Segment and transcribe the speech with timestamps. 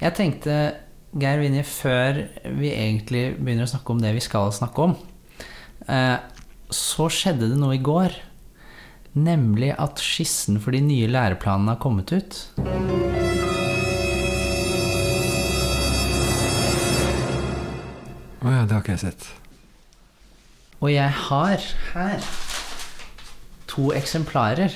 [0.00, 0.52] Jeg tenkte,
[1.20, 2.22] Geir Vinje, før
[2.56, 4.94] vi egentlig begynner å snakke om det vi skal snakke om,
[5.92, 6.16] eh,
[6.72, 8.16] så skjedde det noe i går.
[9.12, 12.38] Nemlig at skissen for de nye læreplanene har kommet ut.
[18.40, 19.28] Å ja, det har ikke jeg sett.
[20.80, 22.24] Og jeg har her
[23.68, 24.72] to eksemplarer.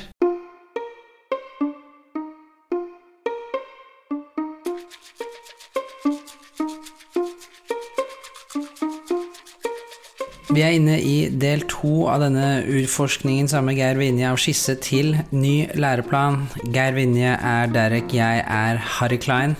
[10.55, 14.77] Vi er inne i del to av denne utforskningen sammen med Geir Vinje av skisse
[14.79, 16.45] til ny læreplan.
[16.71, 19.57] Geir Vinje er Derek, jeg er Harry Klein.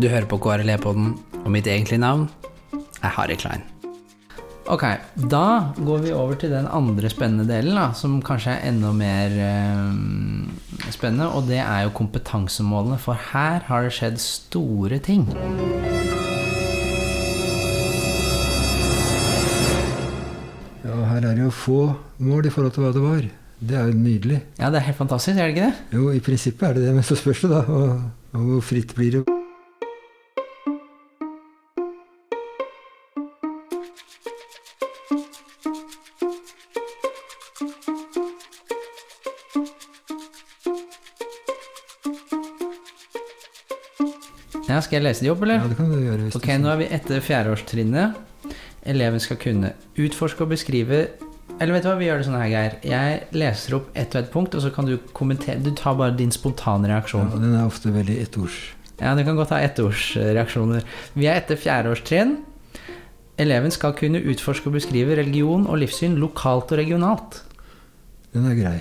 [0.00, 1.12] Du hører på KRLE-podden,
[1.42, 2.24] og mitt egentlige navn
[2.72, 3.66] er Harry Klein.
[4.72, 4.86] Ok,
[5.28, 9.36] da går vi over til den andre spennende delen, da, som kanskje er enda mer
[9.44, 15.28] eh, spennende, og det er jo kompetansemålene, for her har det skjedd store ting.
[21.64, 21.78] Få
[22.24, 23.24] mål i forhold til hva det var.
[23.64, 24.40] Det er jo nydelig.
[24.58, 25.96] Ja, det er helt fantastisk, er det ikke det?
[25.96, 27.62] Jo, i prinsippet er det det, men så spørs det da.
[27.64, 28.02] Og,
[28.34, 29.24] og hvor fritt blir det?
[44.68, 45.60] Ja, Skal jeg lese de opp, eller?
[45.60, 46.22] Ja, det kan du gjøre.
[46.26, 48.20] hvis Ok, nå er vi etter fjerdeårstrinnet.
[48.84, 50.98] Eleven skal kunne utforske og beskrive
[51.60, 52.72] Eller vet du hva, vi gjør det sånn her, Geir.
[52.82, 56.16] Jeg leser opp ett og ett punkt, og så kan du kommentere Du tar bare
[56.18, 57.30] din spontane reaksjon.
[57.30, 58.56] Ja, den er ofte veldig ettords.
[58.98, 60.82] Ja, du kan godt ha ettordsreaksjoner.
[61.14, 62.36] Vi er etter fjerdeårstrinn.
[63.42, 67.40] Eleven skal kunne utforske og beskrive religion og livssyn lokalt og regionalt.
[68.34, 68.76] Den er grei.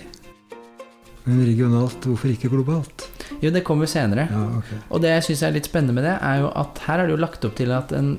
[1.23, 3.07] Men regionalt, hvorfor ikke globalt?
[3.41, 4.27] Jo, det kommer senere.
[4.29, 4.73] Ja, ok.
[4.89, 7.15] Og det jeg syns er litt spennende med det, er jo at her er det
[7.15, 8.17] jo lagt opp til at en,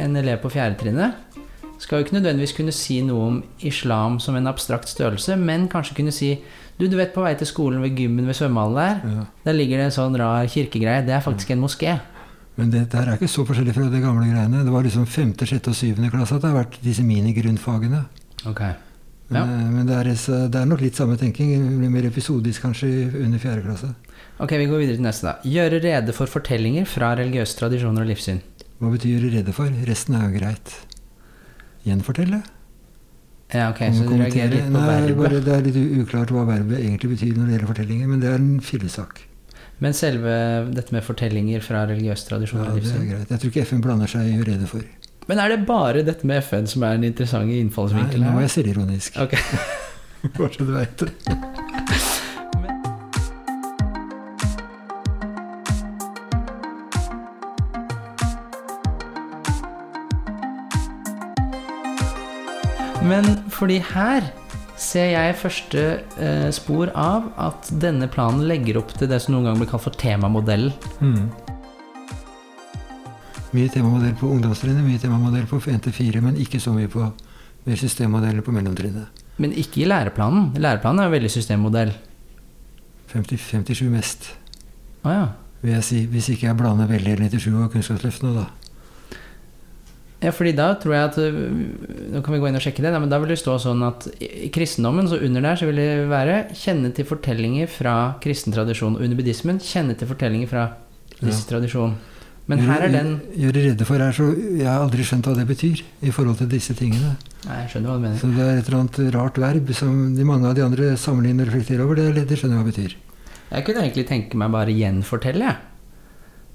[0.00, 1.33] en elev på fjerde trinnet
[1.78, 5.96] skal jo ikke nødvendigvis kunne si noe om islam som en abstrakt størrelse, men kanskje
[5.98, 6.38] kunne si
[6.76, 9.24] Du, du vet på vei til skolen ved gymmen ved svømmehallen der, Ja.
[9.44, 11.04] der ligger det en sånn rar kirkegreie.
[11.06, 12.00] Det er faktisk en moské.
[12.56, 14.64] Men dette her er ikke så forskjellig fra de gamle greiene.
[14.64, 18.00] Det var liksom femte, sjette og syvende klasse at det har vært disse minigrunnfagene.
[18.50, 18.72] Okay.
[19.30, 19.44] Ja.
[19.44, 21.52] Men, men det, er, det er nok litt samme tenking.
[21.62, 22.90] Det blir mer episodisk kanskje
[23.22, 23.92] under fjerde klasse.
[24.42, 25.36] Ok, vi går videre til neste, da.
[25.46, 28.42] Gjøre rede for fortellinger fra religiøse tradisjoner og livssyn.
[28.82, 29.70] Hva betyr gjøre rede for?
[29.86, 30.74] Resten er jo greit.
[31.84, 32.40] Gjenfortelle?
[33.54, 35.16] Ja, ok, så du reagerer litt på Nei, verbet.
[35.20, 38.30] bare, det er litt uklart hva verbet egentlig betyr når det gjelder fortellinger, men det
[38.32, 39.20] er en fillesak.
[39.84, 40.34] Men selve
[40.74, 43.30] dette med fortellinger fra religiøse Ja, tradisjoner og det er greit.
[43.34, 44.86] Jeg tror ikke FN blander seg i rede for.
[45.28, 48.46] Men er det bare dette med FN som er den interessante Nei, innfallsvinkelen nå er
[48.46, 49.20] jeg selvironisk.
[49.24, 49.38] Ok.
[50.38, 51.10] Bare så du veit det.
[63.04, 64.30] Men fordi her
[64.80, 65.82] ser jeg første
[66.16, 69.84] eh, spor av at denne planen legger opp til det som noen ganger blir kalt
[69.84, 70.72] for temamodellen.
[71.04, 71.28] Mm.
[73.54, 77.04] Mye temamodell på ungdomstrinnet, mye temamodell på 1-4, men ikke så mye på
[77.68, 79.22] mer systemmodeller på mellomtrinnet.
[79.38, 80.50] Men ikke i læreplanen.
[80.58, 81.94] Læreplanen er jo veldig systemmodell.
[83.12, 84.32] 50, 57 mest,
[85.04, 85.24] Å ja.
[85.62, 86.02] vil jeg si.
[86.10, 88.48] Hvis ikke jeg blander veldig 97 og Kunnskapsløftet nå, da.
[90.24, 91.36] Ja, fordi da tror jeg at øh,
[92.14, 92.94] Nå kan vi gå inn og sjekke det.
[92.96, 95.90] Men da vil det stå sånn at i kristendommen, så under der, så vil det
[96.08, 98.96] være kjenne til fortellinger fra kristen tradisjon.
[98.96, 100.66] Og under buddhismen kjenne til fortellinger fra
[101.18, 101.96] buddhistisk tradisjon.
[102.50, 105.46] Men her er den Gjøre redde for her, så Jeg har aldri skjønt hva det
[105.48, 107.14] betyr i forhold til disse tingene.
[107.46, 108.18] Nei, jeg skjønner hva du mener.
[108.20, 111.48] Så det er et eller annet rart verb som de mange av de andre sammenligner
[111.48, 112.00] og reflekterer over.
[112.00, 112.98] Det, det skjønner jeg hva det betyr.
[113.54, 115.72] Jeg kunne egentlig tenke meg bare gjenfortelle, jeg.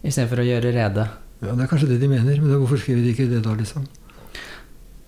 [0.09, 1.07] Istedenfor å gjøre rede.
[1.39, 3.85] Ja, Det er kanskje det de mener, men hvorfor skriver de ikke det da, liksom?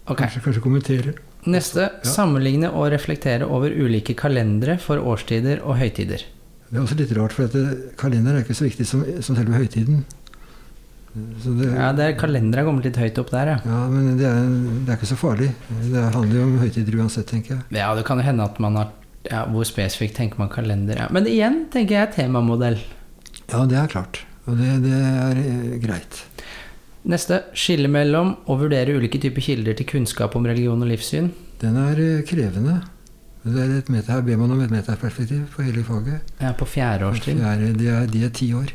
[0.07, 0.25] Okay.
[0.27, 1.13] Kanskje, kanskje kommentere.
[1.49, 1.89] Neste.
[2.05, 6.23] Sammenligne og reflektere over ulike kalendere for årstider og høytider.
[6.71, 7.51] Det er også litt rart, for
[7.99, 10.05] kalender er ikke så viktig som, som selve høytiden.
[11.43, 13.57] Så det, Ja, det er Kalenderen har kommet litt høyt opp der, ja.
[13.67, 14.45] ja, men det er,
[14.87, 15.49] det er ikke så farlig.
[15.91, 17.65] Det handler jo om høytider uansett, tenker jeg.
[17.81, 18.93] Ja, det kan jo hende at man har
[19.27, 20.97] ja, Hvor spesifikt tenker man kalender?
[21.03, 21.09] Ja.
[21.13, 22.79] Men igjen tenker jeg temamodell.
[23.51, 24.23] Ja, det er klart.
[24.49, 26.23] Og det, det er eh, greit.
[27.11, 27.43] Neste.
[27.57, 31.31] Skille mellom og vurdere ulike typer kilder til kunnskap om religion og livssyn.
[31.61, 32.81] Den er eh, krevende.
[33.41, 36.21] Er her ber man om et metaperspektiv på hele faget.
[36.41, 37.39] Ja, på fjerdeårstrinn.
[37.41, 38.69] Fjerde, de, er, de er ti år,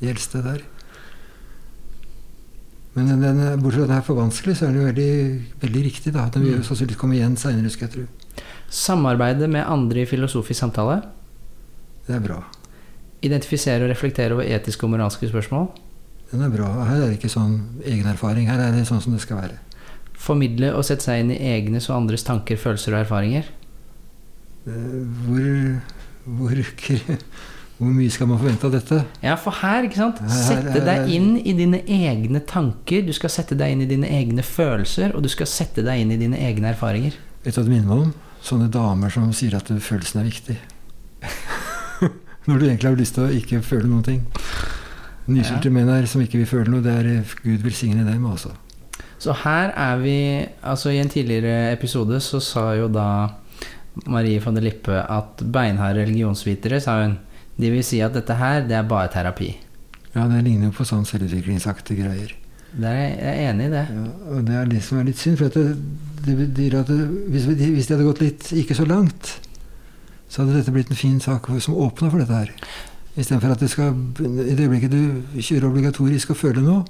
[0.00, 0.64] de eldste der.
[2.96, 5.12] Men den, den, bortsett fra at den er for vanskelig, så er den jo veldig,
[5.62, 6.12] veldig riktig.
[6.14, 6.26] da.
[6.34, 6.66] Den vil jo Mm.
[6.66, 8.42] sannsynligvis komme igjen seinere, skal jeg tro.
[8.70, 11.02] Samarbeide med andre i filosofisk samtale.
[12.08, 12.42] Det er bra.
[13.24, 15.68] Identifisere og reflektere over etiske og moralske spørsmål.
[16.30, 16.68] Den er bra.
[16.84, 17.54] Her er det ikke sånn
[17.88, 18.48] egen erfaring.
[18.50, 19.56] Her er det sånn som det skal være.
[20.18, 23.46] Formidle og sette seg inn i egnes og andres tanker, følelser og erfaringer.
[24.68, 24.72] Eh,
[25.24, 25.80] Hvor,
[26.28, 26.58] hvor,
[27.78, 28.98] hvor mye skal man forvente av dette?
[29.22, 33.56] Ja, for her, ikke sant Sette deg inn i dine egne tanker, du skal sette
[33.56, 36.74] deg inn i dine egne følelser, og du skal sette deg inn i dine egne
[36.74, 37.14] erfaringer.
[37.46, 38.12] Vet du hva det minner meg om?
[38.44, 40.58] Sånne damer som sier at følelsen er viktig.
[42.48, 44.22] Når du egentlig har lyst til å ikke føle noen ting.
[45.28, 48.54] Nyskilte menn her som ikke vil føle noe, det er eh, Gud velsigne dem, altså.
[49.20, 50.14] Så her er vi
[50.62, 53.06] Altså, i en tidligere episode så sa jo da
[54.06, 57.16] Marie von der Lippe at beinharde religionsvitere, sa hun,
[57.58, 59.48] de vil si at dette her, det er bare terapi.
[60.14, 62.30] Ja, det ligner jo på sånn selvutviklingsaktige greier.
[62.78, 63.82] Er, jeg er enig i det.
[63.90, 64.04] Ja,
[64.36, 65.38] og det er det som er litt synd.
[65.40, 65.66] For det,
[66.24, 66.98] det betyr at det,
[67.34, 69.34] hvis, vi- hvis de hadde gått litt ikke så langt,
[70.28, 72.52] så hadde dette blitt en fin sak som åpna for dette her.
[73.18, 76.84] Istedenfor at det skal I det øyeblikket du kjører obligatorisk og føler noe,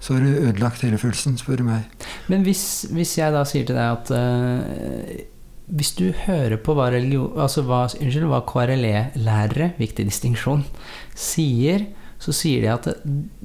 [0.00, 1.88] så har du ødelagt hele følelsen, spør du meg.
[2.28, 5.22] Men hvis, hvis jeg da sier til deg at uh,
[5.64, 10.64] Hvis du hører på hva, religion, altså hva, unnskyld, hva KRLE-lærere, viktig distinksjon,
[11.16, 11.86] sier,
[12.20, 12.88] så sier de at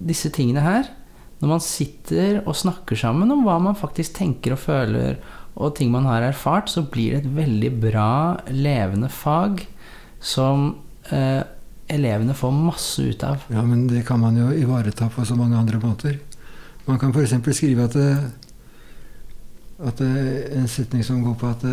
[0.10, 0.90] disse tingene her
[1.40, 5.16] Når man sitter og snakker sammen om hva man faktisk tenker og føler,
[5.56, 8.12] og ting man har erfart, så blir det et veldig bra,
[8.52, 9.66] levende fag
[10.20, 10.72] som
[11.12, 11.42] eh,
[11.90, 13.44] elevene får masse ut av.
[13.52, 16.20] Ja, men det kan man jo ivareta på så mange andre måter.
[16.86, 17.36] Man kan f.eks.
[17.58, 18.32] skrive at, det,
[19.90, 21.66] at en setning som går på at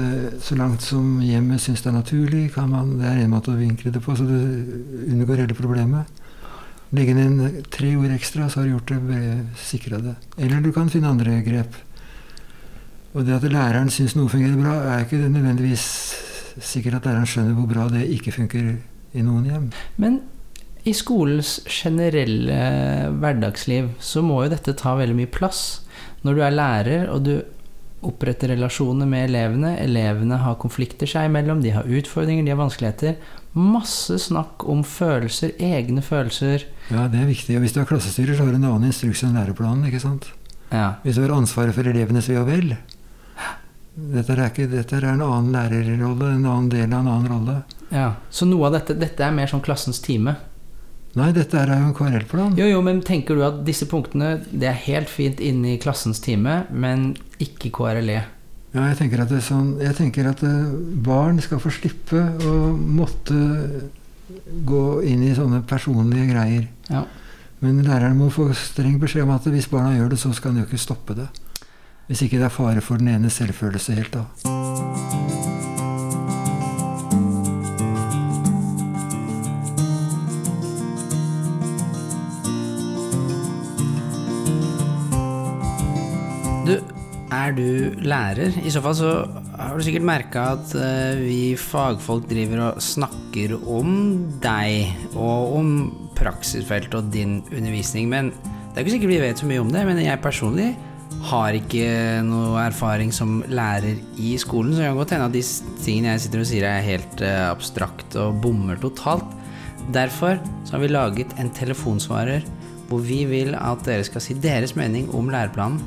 [0.45, 3.59] så langt som hjemmet syns det er naturlig, kan man, det er en måte å
[3.61, 4.37] vinkle det på, så du
[5.07, 6.23] unngår hele problemet.
[6.95, 10.15] Legge inn tre ord ekstra, så har du gjort det sikra det.
[10.39, 11.75] Eller du kan finne andre grep.
[13.17, 15.85] Og det at læreren syns noe fungerer bra, er ikke nødvendigvis
[16.61, 18.75] sikkert at læreren skjønner hvor bra det ikke funker
[19.17, 19.69] i noen hjem.
[19.97, 20.21] Men
[20.87, 22.59] i skolens generelle
[23.17, 25.63] hverdagsliv så må jo dette ta veldig mye plass.
[26.27, 27.35] Når du er lærer og du
[28.07, 33.17] oppretter relasjoner med elevene, elevene har konflikter seg imellom, de har utfordringer, de har vanskeligheter.
[33.57, 36.69] Masse snakk om følelser, egne følelser.
[36.93, 37.57] Ja, det er viktig.
[37.57, 39.89] Og hvis du er klassestyrer, så har du en annen instruks enn læreplanen.
[39.89, 40.29] ikke sant?
[40.69, 40.99] Ja.
[41.03, 42.77] Hvis du har ansvaret for elevenes ve og vel.
[43.97, 47.57] Dette er, ikke, dette er en annen lærerrolle, en annen del av en annen rolle.
[47.89, 48.11] ja.
[48.31, 50.37] Så noe av dette, dette er mer sånn klassens time.
[51.17, 52.59] Nei, dette er jo en KRL-plan.
[52.61, 56.21] Jo, jo, men tenker du at disse punktene det er helt fint inne i klassens
[56.21, 58.19] time, men ikke KRLE?
[58.77, 60.75] Ja, jeg tenker at, det er sånn, jeg tenker at eh,
[61.07, 63.39] barn skal få slippe å måtte
[64.69, 66.67] gå inn i sånne personlige greier.
[66.93, 67.07] Ja.
[67.65, 70.61] Men læreren må få streng beskjed om at hvis barna gjør det, så skal han
[70.61, 71.31] jo ikke stoppe det.
[72.07, 74.21] Hvis ikke det er fare for den ene selvfølelse helt da.
[86.67, 86.77] Du,
[87.35, 87.67] er du
[88.07, 88.55] lærer?
[88.63, 89.13] I så fall så
[89.59, 93.95] har du sikkert merka at eh, vi fagfolk driver og snakker om
[94.43, 95.79] deg og om
[96.15, 99.83] praksisfelt og din undervisning, men det er ikke sikkert vi vet så mye om det.
[99.89, 100.77] Men jeg personlig
[101.27, 101.87] har ikke
[102.27, 105.43] noe erfaring som lærer i skolen, så det kan godt hende at de
[105.83, 109.27] tingene jeg sitter og sier er helt eh, abstrakt og bommer totalt.
[109.95, 112.47] Derfor så har vi laget en telefonsvarer
[112.89, 115.81] hvor vi vil at dere skal si deres mening om læreplanen.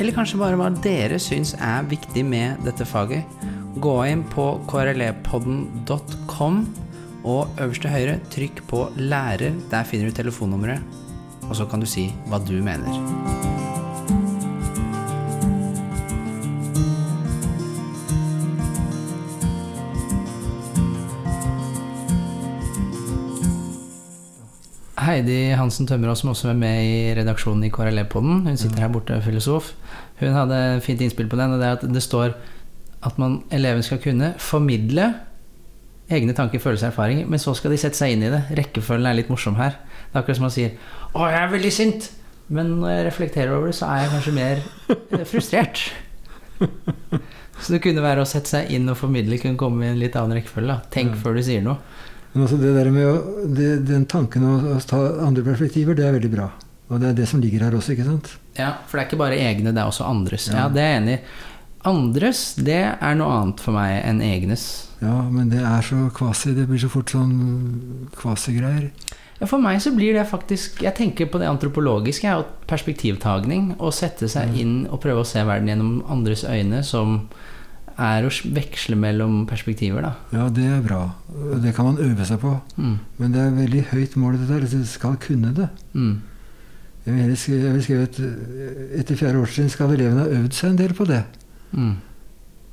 [0.00, 3.26] Eller kanskje bare hva dere syns er viktig med dette faget.
[3.78, 6.62] Gå inn på krlepodden.com,
[7.20, 9.60] og øverst til høyre trykk på 'lærer'.
[9.70, 10.80] Der finner du telefonnummeret,
[11.48, 13.59] og så kan du si hva du mener.
[25.10, 29.16] Heidi Hansen Tømmerås, som også er med i redaksjonen i KRLE-poden, hun sitter her borte,
[29.24, 29.72] filosof.
[30.20, 32.36] Hun hadde fint innspill på den, og det er at det står
[33.02, 35.08] at man, eleven skal kunne formidle
[36.10, 38.42] egne tanker, følelser og erfaringer, men så skal de sette seg inn i det.
[38.58, 39.78] Rekkefølgen er litt morsom her.
[40.10, 40.70] Det er akkurat som man sier
[41.14, 42.10] 'Å, jeg er veldig sint',
[42.48, 44.62] men når jeg reflekterer over det, så er jeg kanskje mer
[45.18, 45.92] eh, frustrert.
[47.60, 50.16] Så det kunne være å sette seg inn og formidle kunne komme i en litt
[50.16, 50.66] annen rekkefølge.
[50.66, 50.80] da.
[50.90, 51.76] Tenk før du sier noe.
[52.32, 56.06] Men altså det der med å, det, Den tanken å, å ta andre perspektiver, det
[56.06, 56.50] er veldig bra.
[56.90, 58.32] Og det er det som ligger her også, ikke sant?
[58.58, 60.48] Ja, for det er ikke bare egne, det er også andres.
[60.50, 60.64] Ja.
[60.64, 61.22] Ja, det er jeg enig i.
[61.90, 64.64] Andres, det er noe annet for meg enn egnes.
[65.00, 66.52] Ja, men det er så kvasi.
[66.52, 68.90] Det blir så fort sånn kvasigreier.
[69.40, 73.78] Ja, for meg så blir det faktisk Jeg tenker på det antropologiske jeg, og perspektivtagning.
[73.80, 77.22] Å sette seg inn og prøve å se verden gjennom andres øyne som
[78.00, 80.12] er å veksle mellom perspektiver, da.
[80.34, 81.02] Ja, det er bra.
[81.30, 82.54] Og det kan man øve seg på.
[82.80, 82.96] Mm.
[83.20, 84.66] Men det er veldig høyt mål, det der.
[84.70, 85.68] Du skal kunne det.
[85.92, 86.14] Mm.
[87.06, 88.20] Jeg vil et,
[89.00, 91.22] etter fjerde årstrinn skal elevene ha øvd seg en del på det.
[91.72, 91.94] Mm.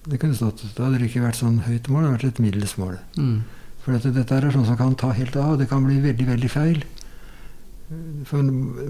[0.07, 0.65] Det kunne stått.
[0.75, 2.97] Da hadde det ikke vært sånn høyt mål, det hadde vært et middels mål.
[3.19, 3.37] Mm.
[3.83, 5.57] For dette, dette er sånn som kan ta helt av.
[5.59, 6.83] Det kan bli veldig, veldig feil.
[8.27, 8.43] For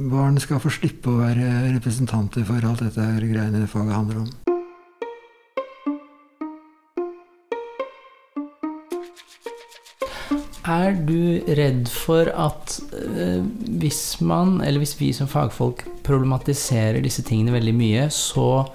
[0.09, 4.46] barn skal få slippe å være representanter for alt dette her greiene faget handler om.
[10.67, 13.39] Er du redd for at eh,
[13.79, 18.65] hvis man, eller hvis vi som fagfolk problematiserer disse tingene veldig mye, så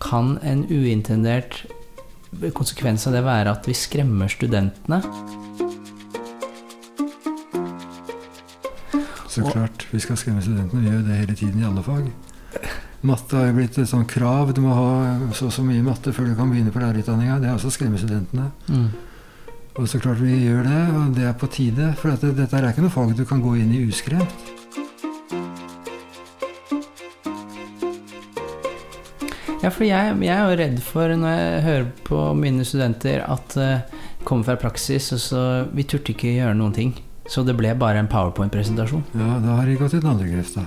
[0.00, 1.66] kan en uintendert
[2.56, 5.02] konsekvens av det være at vi skremmer studentene?
[9.28, 10.80] Så klart, vi skal skremme studentene.
[10.80, 12.08] Vi gjør det hele tiden i alle fag.
[13.04, 14.56] Matte har jo blitt et sånt krav.
[14.56, 14.90] Du må ha
[15.36, 17.42] så og så mye matte før du kan begynne på lærerutdanninga.
[17.44, 18.52] Det er også å skremme studentene.
[18.72, 18.92] Mm.
[19.80, 21.92] Og så klart vi gjør det, og det er på tide.
[21.96, 24.50] For at dette er ikke noe fag du kan gå inn i uskremt.
[29.62, 33.56] Ja, for jeg, jeg er jo redd for, når jeg hører på mine studenter, at
[33.56, 36.94] uh, kommer fra praksis, og så Vi turte ikke gjøre noen ting.
[37.30, 39.06] Så det ble bare en powerpoint-presentasjon.
[39.14, 40.66] Ja, da har de gått i den andre grøfta.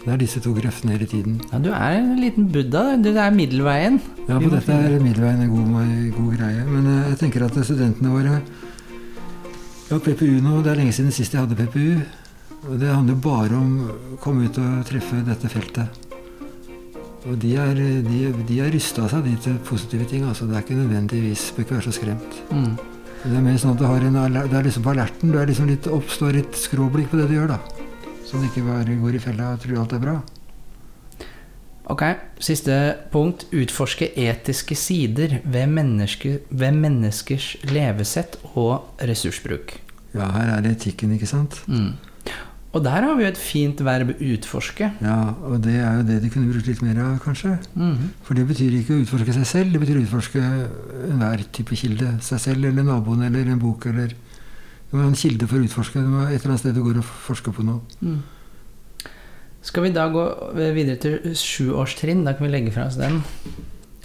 [0.00, 1.40] Det er disse to grøftene hele tiden.
[1.50, 2.96] Ja, du er en liten buddha.
[2.96, 3.98] Du er middelveien.
[4.28, 5.74] Ja, på dette er middelveien en god,
[6.16, 6.64] god greie.
[6.64, 8.38] Men eh, jeg tenker at studentene våre
[9.90, 10.60] Ja, PPU nå.
[10.64, 12.00] Det er lenge siden sist jeg hadde PPU.
[12.70, 16.06] Og det handler bare om å komme ut og treffe dette feltet.
[17.28, 17.76] Og de er,
[18.06, 20.24] de, de er rysta av seg, de til positive ting.
[20.24, 22.40] altså Det er ikke nødvendigvis Bør ikke være så skremt.
[22.48, 22.72] Mm.
[23.20, 24.16] Det er mer sånn at du, har en,
[24.48, 25.34] det er liksom på alerten.
[25.34, 27.79] Du er liksom litt oppstår litt skråblikk på det du gjør, da.
[28.30, 30.20] Så du ikke bare går i fella og tror alt er bra.
[31.90, 32.04] Ok,
[32.38, 32.74] siste
[33.10, 33.48] punkt.
[33.50, 39.74] Utforske etiske sider ved, menneske, ved menneskers levesett og ressursbruk.
[40.14, 41.58] Ja, her er det etikken, ikke sant?
[41.66, 41.96] Mm.
[42.70, 44.92] Og der har vi jo et fint verb 'utforske'.
[45.02, 47.58] Ja, og det er jo det de kunne brukt litt mer av, kanskje.
[47.74, 48.10] Mhm.
[48.22, 50.42] For det betyr ikke å utforske seg selv, det betyr å utforske
[51.10, 52.22] enhver type kilde.
[52.22, 54.14] Seg selv eller naboen eller en bok eller
[54.90, 56.02] Må ha en kilde for å utforske.
[56.02, 57.80] Du må et eller annet sted du går og forsker på noe.
[58.02, 58.20] Mm.
[59.62, 60.24] Skal vi da gå
[60.56, 62.24] videre til sjuårstrinn?
[62.26, 63.20] Da kan vi legge fra oss den.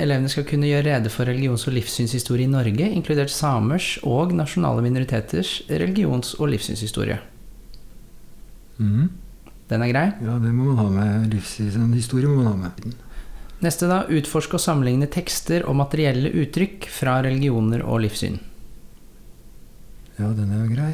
[0.02, 4.84] Elevene skal kunne gjøre rede for religions- og livssynshistorie i Norge, inkludert samers og nasjonale
[4.84, 7.22] minoriteters religions- og livssynshistorie.
[8.78, 9.08] Mm.
[9.72, 10.06] Den er grei.
[10.22, 11.32] Ja, det må man ha med.
[11.34, 12.98] Livssynshistorie må man ha med.
[13.64, 18.36] Neste da, utforske og sammenligne tekster og materielle uttrykk fra religioner og livssyn.
[20.20, 20.94] Ja, den er jo grei.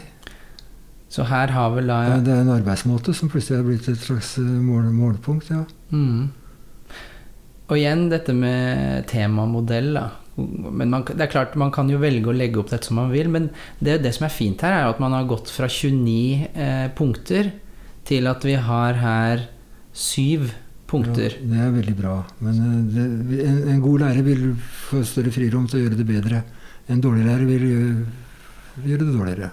[1.11, 3.99] Så her har vel da Ja, det er en arbeidsmåte som plutselig har blitt et
[3.99, 5.65] slags eh, mål, målpunkt, ja.
[5.91, 6.29] mm.
[7.71, 10.07] Og igjen dette med temamodell, da.
[10.35, 13.11] Men man, det er klart, man kan jo velge å legge opp dette som man
[13.11, 13.49] vil, men
[13.79, 17.51] det, det som er fint her, er at man har gått fra 29 eh, punkter
[18.07, 19.45] til at vi har her
[19.91, 20.49] syv
[20.91, 21.35] punkter.
[21.37, 22.15] Ja, det er veldig bra.
[22.43, 24.49] Men eh, det, en, en god lærer vil
[24.87, 26.43] få større frirom til å gjøre det bedre.
[26.91, 27.67] En dårlig lærer vil
[28.79, 29.51] gjøre, det dårligere.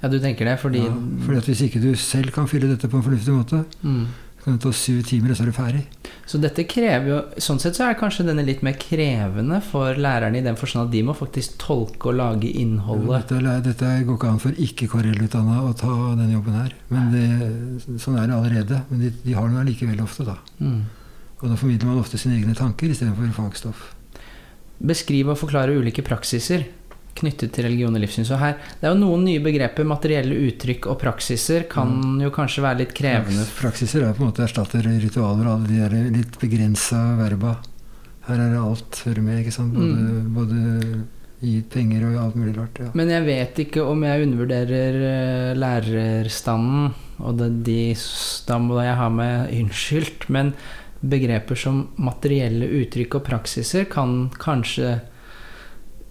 [0.00, 0.94] Ja, du tenker det fordi Ja,
[1.26, 4.06] fordi at Hvis ikke du selv kan fylle dette på en fornuftig måte, mm.
[4.44, 5.82] kan det ta syv timer, og så er du ferdig.
[6.26, 10.40] Så dette krever jo Sånn sett så er kanskje denne litt mer krevende for lærerne
[10.40, 13.28] i den forstand at de må faktisk tolke og lage Ja, innholdet.
[13.28, 16.72] dette, er- dette går ikke an for ikke-KRL-utdanna å ta denne jobben her.
[16.88, 18.82] Men det, sånn er det allerede.
[18.90, 20.38] Men de, de har den allikevel ofte, da.
[20.60, 20.82] Mm.
[21.42, 23.94] Og da formidler man ofte sine egne tanker istedenfor fagstoff.
[24.80, 26.64] Beskrive og forklare ulike praksiser
[27.18, 28.24] knyttet til religion og livssyn.
[28.24, 29.84] Så her, det er jo noen nye begreper.
[29.84, 33.42] Materielle uttrykk og praksiser kan jo kanskje være litt krevende.
[33.44, 37.56] Praks- Praksiser er på en måte erstatter ritualer og alle de der litt begrensa verba.
[38.28, 39.74] Her er det alt hører med, ikke sant.
[39.74, 40.34] Både, Mm.
[40.34, 41.04] både
[41.40, 42.78] gi penger og alt mulig rart.
[42.78, 42.90] Ja.
[42.94, 47.94] Men jeg vet ikke om jeg undervurderer eh, lærerstanden, og det, de,
[48.46, 50.52] da må jeg ha med unnskyldt, men
[51.00, 54.98] begreper som materielle uttrykk og praksiser kan kanskje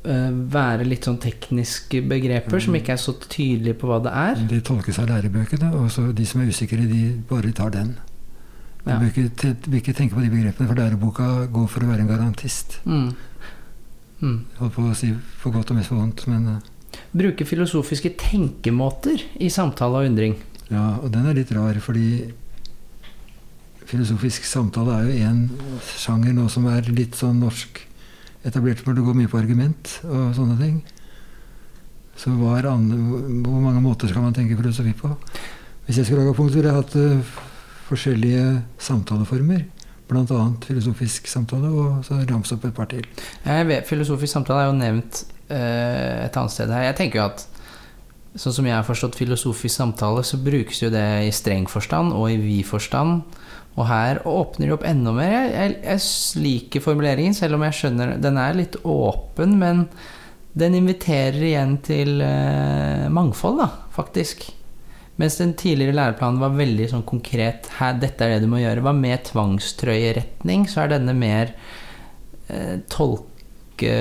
[0.03, 2.79] være litt sånn tekniske begreper som Mm.
[2.81, 4.35] ikke er så tydelige på hva det er.
[4.47, 7.97] Det tolkes av lærebøkene, og så de som er usikre, de bare tar den.
[8.85, 8.97] Du Ja.
[8.99, 12.07] bør ikke, bør ikke tenke på de begrepene, for læreboka går for å være en
[12.07, 12.79] garantist.
[12.85, 13.13] Mm.
[14.21, 14.45] Mm.
[14.57, 16.59] Holdt på å si for godt og mest for vondt, men eh,
[17.15, 20.35] Bruke filosofiske tenkemåter i samtale og undring.
[20.71, 22.31] ja, og den er litt rar, fordi
[23.85, 25.49] filosofisk samtale er jo en
[25.81, 27.81] sjanger nå som er litt sånn norsk
[28.47, 30.79] etablert, for å gå mye på argument og sånne ting.
[32.19, 32.97] Så andre,
[33.45, 35.13] hvor mange måter skal man tenke filosofi på?
[35.85, 37.37] Hvis jeg skulle laga punkt, ville jeg hatt uh,
[37.87, 39.63] forskjellige samtaleformer.
[40.09, 40.39] bl.a.
[40.65, 43.05] filosofisk samtale, og så ramse opp et par til.
[43.45, 46.89] Vet, Filosofisk samtale er jo nevnt uh, et annet sted her.
[46.89, 47.45] Jeg tenker jo at
[48.39, 52.29] sånn som jeg har forstått filosofisk samtale, så brukes jo det i streng forstand og
[52.33, 53.23] i vid forstand.
[53.79, 55.35] Og her åpner de opp enda mer.
[55.47, 56.05] Jeg, jeg,
[56.43, 59.85] liker formuleringen, selv om jeg skjønner Den er litt åpen, men
[60.59, 64.49] den inviterer igjen til eh, mangfold, da, faktisk.
[65.19, 68.83] Mens den tidligere læreplanen var veldig sånn konkret her, 'Dette er det du må gjøre'.
[68.83, 71.53] Var med tvangstrøyeretning, så er denne mer
[72.47, 73.95] eh, tolke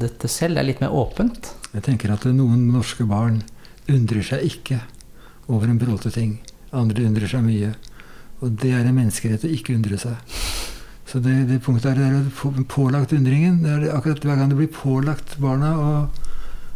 [0.00, 0.56] dette selv.
[0.56, 1.52] Det er litt mer åpent.
[1.74, 3.42] Jeg tenker at noen norske barn
[3.90, 4.80] undrer seg ikke
[5.50, 6.38] over en bråte ting.
[6.76, 7.74] Andre undrer seg mye.
[8.40, 10.16] Og det er en menneskerett å ikke undre seg.
[11.10, 13.62] Så det, det punktet er, det pålagt undringen.
[13.64, 15.92] Det er akkurat Hver gang det blir pålagt barna å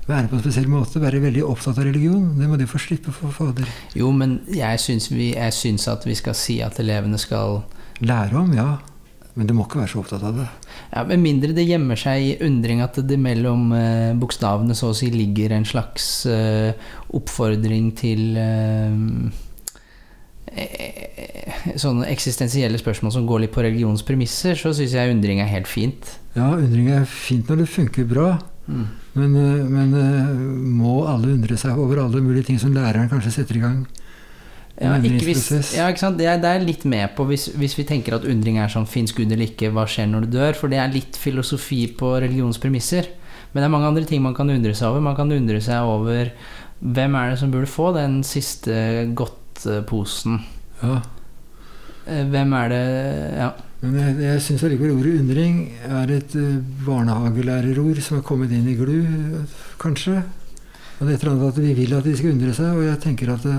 [0.09, 3.13] være på en spesiell måte, være veldig opptatt av religion, det må de få slippe
[3.15, 3.69] for fader.
[3.97, 7.63] Jo, men jeg syns, vi, jeg syns at vi skal si at elevene skal
[8.03, 8.81] Lære om, ja.
[9.39, 10.47] Men du må ikke være så opptatt av det.
[10.91, 14.97] Ja, Med mindre det gjemmer seg i undring at det mellom eh, bokstavene så å
[14.99, 16.75] si ligger en slags eh,
[17.15, 19.31] oppfordring til uh,
[21.81, 25.71] sånne eksistensielle spørsmål som går litt på religionens premisser, så syns jeg undring er helt
[25.71, 26.17] fint.
[26.37, 28.29] Ja, undring er fint når det funker bra.
[28.67, 28.87] Mm.
[29.15, 29.35] Men,
[29.71, 29.93] men,
[30.79, 33.85] må alle undre seg over alle mulige ting som læreren kanskje setter i gang?
[34.75, 35.45] Ja, ikke hvis,
[35.77, 36.19] ja, ikke sant?
[36.19, 38.89] Det er, det er litt med på hvis, hvis, vi tenker at undring er sånn
[38.91, 39.71] Fins Gud eller ikke?
[39.71, 40.59] Hva skjer når du dør?
[40.59, 43.13] For det er litt filosofi på religionspremisser.
[43.53, 45.05] Men det er mange andre ting man kan undre seg over.
[45.05, 46.33] Man kan undre seg over
[46.83, 48.75] hvem er det som burde få den siste
[49.65, 50.41] godtposen.
[50.83, 51.01] Ja.
[52.07, 52.85] Eh, hvem er det
[53.39, 53.53] Ja.
[53.85, 56.57] Men jeg, jeg syns allikevel ordet undring er et uh,
[56.87, 59.45] barnehagelærerord som har kommet inn i GLU,
[59.77, 60.23] kanskje.
[60.97, 62.87] Og det er et eller annet at vi vil at de skal undre seg, og
[62.87, 63.59] jeg tenker at det,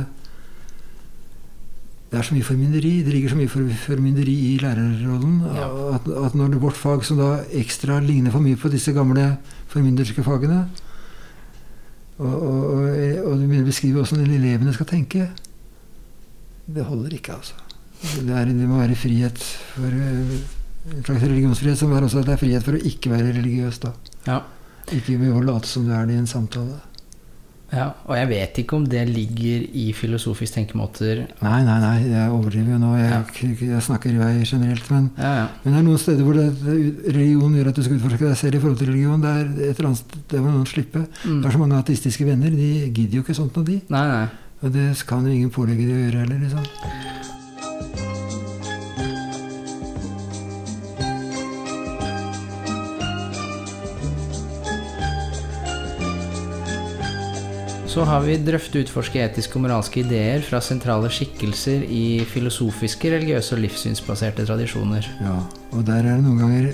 [2.09, 2.93] det er så mye formynderi.
[3.05, 5.69] Det ligger så mye formynderi i lærerrollen ja.
[5.93, 7.29] at, at, når det vårt fag, som da
[7.62, 9.35] ekstra ligner for mye på disse gamle
[9.69, 10.63] formynderske fagene
[12.17, 12.83] og, og, og,
[13.27, 15.27] og du begynner å beskrive hvordan elevene skal tenke
[16.65, 17.53] Det holder ikke, altså.
[18.01, 19.39] Det, er, det må være frihet
[19.74, 23.31] for En slags religionsfrihet som er også at det er frihet for å ikke være
[23.40, 23.79] religiøs.
[23.81, 23.94] da.
[24.27, 24.42] Ja.
[24.94, 26.77] Ikke ved å late som du er det i en samtale.
[27.74, 32.29] Ja, Og jeg vet ikke om det ligger i filosofisk tenkemåter Nei, nei, nei, jeg
[32.29, 32.92] overdriver jo nå.
[33.00, 33.50] Jeg, ja.
[33.72, 34.85] jeg, snakker i vei generelt.
[34.94, 35.48] Men, ja, ja.
[35.63, 36.48] men, det er noen steder hvor det,
[37.09, 39.25] religion gjør at du skal utforske deg selv i forhold til religion.
[39.25, 41.03] Det er et eller annet, det må noen slippe.
[41.25, 41.42] Mm.
[41.42, 42.53] Det er så mange ateistiske venner.
[42.61, 43.81] De gidder jo ikke sånt noe, de.
[43.98, 44.25] Nei, nei.
[44.63, 46.39] Og det kan jo ingen pålegge de å gjøre heller.
[46.46, 47.13] liksom.
[57.96, 63.55] Så har vi drøftet utforske etiske og moralske ideer fra sentrale skikkelser i filosofiske, religiøse
[63.55, 65.07] og livssynsbaserte tradisjoner.
[65.24, 65.37] Ja,
[65.72, 66.74] og der er det noen ganger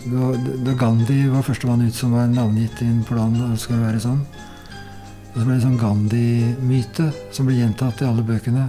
[0.00, 0.30] Da,
[0.64, 4.22] da Gandhi var førstemann ut som var navngitt i en plan, det skulle være sånn.
[5.30, 8.66] Og så ble det sånn Gandhi-myte som ble gjentatt i alle bøkene.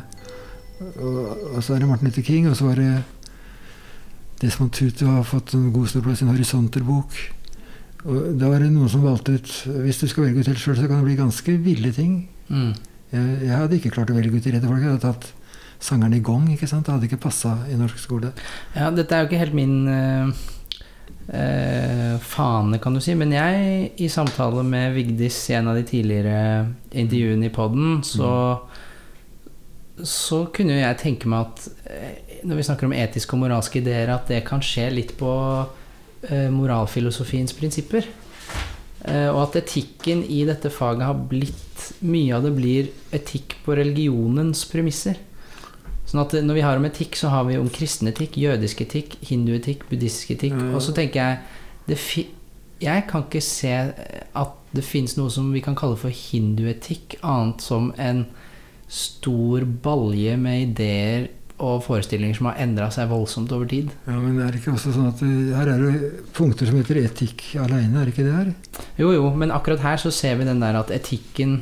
[0.81, 1.17] Og,
[1.55, 2.91] og, så er det Martin Luther King, og så var det
[4.41, 7.17] Desmond Tutu har fått en god stor plass i en horisonterbok.
[8.01, 9.49] Og da var det noen som valgte ut
[9.83, 12.15] Hvis du skal velge ut helt sjøl, så kan det bli ganske ville ting.
[12.49, 12.71] Mm.
[13.11, 14.81] Jeg, jeg, hadde ikke klart å velge ut de rette folk.
[14.81, 15.29] Jeg hadde tatt
[15.81, 16.47] sangeren i gong.
[16.53, 16.87] ikke sant?
[16.87, 18.33] Det hadde ikke passa i norsk skole.
[18.77, 20.33] Ja, dette er jo ikke helt min uh,
[21.29, 23.15] uh, fane, kan du si.
[23.17, 28.31] Men jeg, i samtale med Vigdis i en av de tidligere intervjuene i poden, så,
[28.57, 30.01] mm.
[30.07, 34.09] så kunne jeg tenke meg at uh, når vi snakker om etiske og moralske ideer,
[34.15, 35.35] at det kan skje litt på
[36.21, 38.05] Eh, moralfilosofiens prinsipper.
[39.01, 41.57] Eh, og at etikken i dette faget har blitt
[42.05, 45.17] Mye av det blir etikk på religionens premisser.
[46.11, 49.15] Sånn at når vi har om etikk, så har vi om kristen etikk, jødisk etikk,
[49.29, 50.57] hinduetikk, buddhistisk etikk.
[50.59, 50.73] Mm.
[50.75, 52.27] Og så tenker jeg
[52.81, 57.61] Jeg kan ikke se at det fins noe som vi kan kalle for hinduetikk, annet
[57.61, 58.25] som en
[58.91, 61.29] stor balje med ideer
[61.61, 63.91] og forestillinger som har endra seg voldsomt over tid.
[64.07, 67.43] Ja, Men er det ikke også sånn at her er det punkter som heter etikk
[67.61, 68.49] aleine, er det ikke det her?
[68.97, 71.61] Jo, jo, men akkurat her så ser vi den der at etikken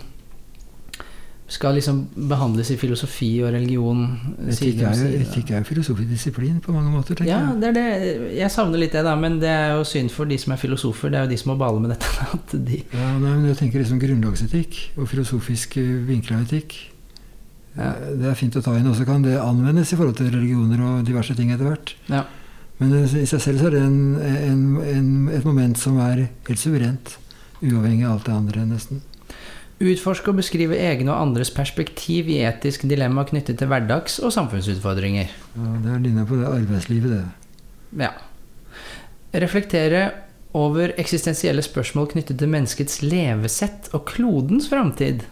[1.50, 4.04] skal liksom behandles i filosofi og religion.
[4.52, 7.24] Etikk er, etikk er filosofidisiplin på mange måter.
[7.26, 7.86] ja, det er det.
[8.38, 9.16] Jeg savner litt det, da.
[9.18, 11.10] Men det er jo synd for de som er filosofer.
[11.10, 12.30] Det er jo de som må bale med dette.
[12.70, 16.78] De ja, nei, men Jeg tenker liksom grunnlagsetikk og filosofisk vinkla etikk.
[17.80, 17.94] Ja.
[17.98, 20.82] Det er fint å ta inn, og så kan det anvendes i forhold til religioner
[20.86, 21.96] og diverse ting etter hvert.
[22.12, 22.26] Ja.
[22.80, 26.62] Men i seg selv så er det en, en, en, et moment som er helt
[26.62, 27.18] suverent.
[27.60, 29.02] Uavhengig av alt det andre, nesten.
[29.80, 35.32] Utforske og beskrive egne og andres perspektiv i etisk dilemma knyttet til hverdags- og samfunnsutfordringer.
[35.56, 38.04] Ja, det er dine på det arbeidslivet, det.
[38.04, 38.12] Ja.
[39.39, 40.10] Reflektere
[40.58, 45.24] over eksistensielle spørsmål knyttet til menneskets levesett og klodens framtid.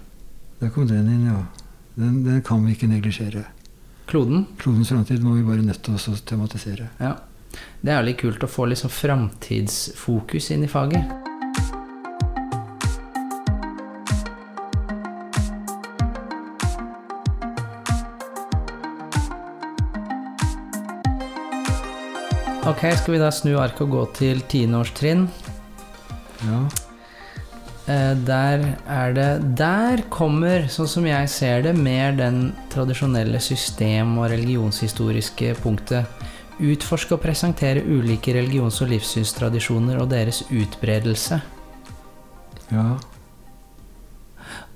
[0.62, 1.44] Der kom den inn, ja.
[1.98, 3.44] Den, den kan vi ikke neglisjere.
[4.08, 4.46] Kloden?
[4.62, 6.88] Klodens framtid må vi bare nødt til å tematisere.
[7.04, 7.18] Ja.
[7.82, 11.27] Det er litt kult å få liksom framtidsfokus inn i faget.
[22.66, 25.28] Ok, skal vi da snu arket og gå til tiendeårstrinn?
[26.48, 26.60] Ja.
[27.88, 34.18] Eh, Der er det Der kommer, sånn som jeg ser det, mer den tradisjonelle system-
[34.18, 36.06] og religionshistoriske punktet.
[36.60, 41.42] Utforske og presentere ulike religions- og livssynstradisjoner og deres utbredelse.
[42.72, 42.98] ja.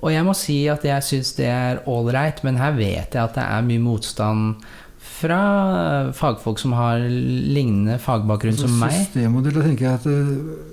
[0.04, 3.36] Og jeg må si at jeg syns det er ålreit, men her vet jeg at
[3.36, 4.56] det er mye motstand
[5.02, 8.94] fra fagfolk som har lignende fagbakgrunn som meg.
[8.96, 10.32] Systemmodell, da tenker jeg at eh,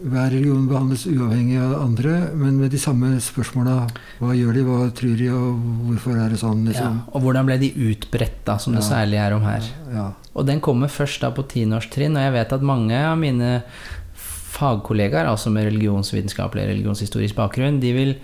[0.08, 3.74] hver religion behandles uavhengig av andre, men med de samme spørsmåla.
[4.22, 5.60] Hva gjør de, hva tror de, og
[5.90, 6.64] hvorfor er det sånn?
[6.64, 6.98] Ja, Liksom.
[7.12, 8.88] og hvordan ble de utbredt, da, som det Ja.
[8.88, 9.62] særlig er om her.
[9.92, 10.06] Ja.
[10.34, 13.62] Og den kommer først da på tiendeårstrinn, og jeg vet at mange av mine
[14.58, 18.14] fagkollegaer, altså med religionsvitenskapelig eller religionshistorisk bakgrunn, de vil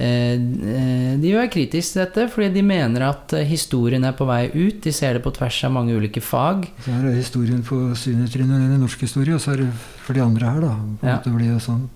[0.00, 4.78] de er kritiske til dette, fordi de mener at eh, historien er på vei ut.
[4.84, 6.68] De ser det på tvers av mange ulike fag.
[6.84, 9.70] Så her er historien på syvendetrinnet gjelder norsk historie, og så er det
[10.06, 11.16] for de andre her, da.
[11.20, 11.58] Ja.
[11.60, 11.88] sånn.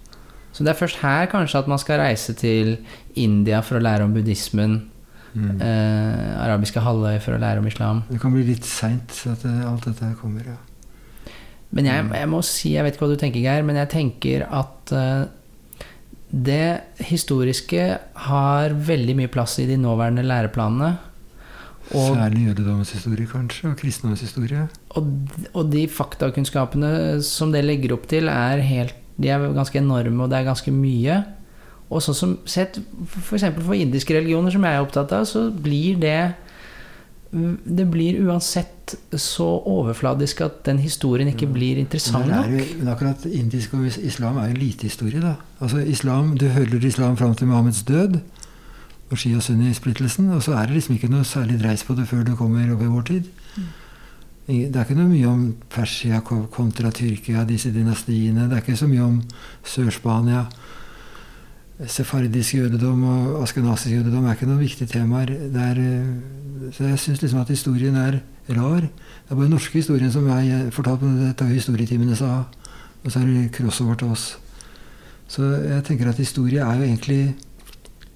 [0.55, 2.77] Så det er først her kanskje at man skal reise til
[3.19, 4.83] India for å lære om buddhismen.
[5.35, 5.57] Mm.
[5.59, 8.05] Eh, arabiske halvøy for å lære om islam.
[8.11, 10.61] Det kan bli litt seint at alt dette her kommer, ja.
[11.75, 14.45] Men jeg, jeg må si, jeg vet ikke hva du tenker, Geir, men jeg tenker
[14.47, 15.25] at eh,
[16.35, 17.83] det historiske
[18.27, 20.97] har veldig mye plass i de nåværende læreplanene.
[21.92, 24.68] Og, Særlig jødedommens historie, kanskje, og kristendommens historie.
[24.97, 25.11] og,
[25.53, 30.31] og de faktakunnskapene som det legger opp til, er helt, de er ganske enorme, og
[30.33, 31.20] det er ganske mye.
[31.92, 33.44] Og sånn som sett f.eks.
[33.44, 36.18] For, for indiske religioner, som jeg er opptatt av, så blir det
[37.64, 42.61] Det blir uansett så overfladisk at den historien ikke blir interessant Men, er nok.
[42.61, 45.35] jo, men akkurat indisk og islam er jo lite historie, da.
[45.61, 48.20] Altså islam, Du hører islam fram til Mohammeds død,
[49.11, 52.23] og Shia Sunni-splittelsen, og så er det liksom ikke noe særlig dreis på det før
[52.25, 53.25] det kommer over vår tid.
[54.47, 58.49] Det er ikke noe mye om Persia kontra Tyrkia, disse dynastiene.
[58.51, 59.23] Det er ikke så mye om
[59.64, 60.44] Sør-Spania.
[61.75, 65.33] Sefardisk jødedom og askenasisk jødedom er ikke noen viktige temaer.
[65.59, 68.21] Er, eh, så jeg syns liksom at historien er
[68.55, 68.87] rar.
[68.87, 72.45] Det er bare den norske historien som jeg fortalte på dette historietimene sa.
[73.05, 74.37] Og så er det crossover til oss.
[75.27, 77.35] Så jeg tenker at historie er jo egentlig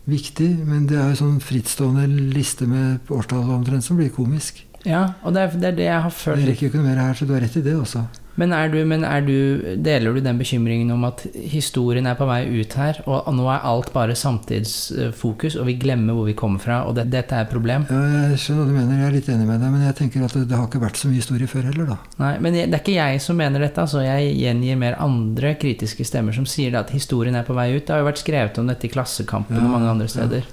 [0.09, 4.62] viktig, men det er jo sånn frittstående liste med årstall omtrent som blir komisk.
[4.87, 6.88] Ja, og det er, det er det jeg har Jeg det rekker jo ikke noe
[6.88, 8.05] mer her, så du har rett i det også.
[8.38, 9.35] Men, er du, men er du,
[9.83, 13.64] deler du den bekymringen om at historien er på vei ut her, og nå er
[13.66, 17.51] alt bare samtidsfokus, og vi glemmer hvor vi kommer fra, og det, dette er et
[17.53, 17.88] problem?
[17.90, 20.27] Ja, jeg skjønner hva du mener, jeg er litt enig med deg, men jeg tenker
[20.29, 21.98] at det, har ikke vært så mye historie før heller, da.
[22.22, 26.07] Nei, men det er ikke jeg som mener dette, altså jeg gjengir mer andre kritiske
[26.07, 27.83] stemmer som sier at historien er på vei ut.
[27.88, 30.14] Det har jo vært skrevet om dette i Klassekampen Ja, og mange andre ja.
[30.14, 30.46] steder.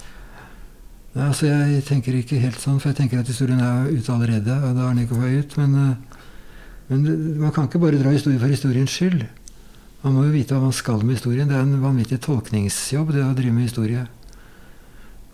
[1.16, 4.52] Nei, altså Jeg tenker ikke helt sånn, for jeg tenker at historien er ute allerede.
[4.58, 6.15] og da er den ikke på vei ut, Men, eh,
[6.90, 7.06] men
[7.42, 9.24] man kan ikke bare dra historie for historiens skyld.
[10.04, 11.50] Man må jo vite hva man skal med historien.
[11.50, 14.04] Det er en vanvittig tolkningsjobb, det å drive med historie.